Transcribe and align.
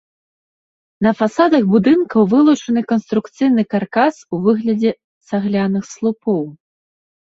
На 1.07 1.11
фасадах 1.19 1.63
будынка 1.75 2.17
вылучаны 2.33 2.81
канструкцыйны 2.95 3.63
каркас 3.77 4.15
у 4.33 4.43
выглядзе 4.49 4.91
цагляных 5.27 5.83
слупоў. 5.97 6.43